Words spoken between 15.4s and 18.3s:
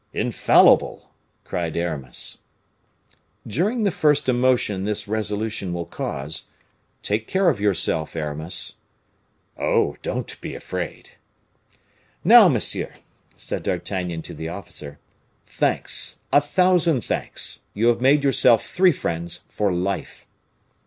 "thanks, a thousand thanks! You have made